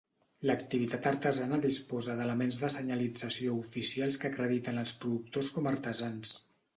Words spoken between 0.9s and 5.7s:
artesana disposa d'elements de senyalització oficials que acrediten als productors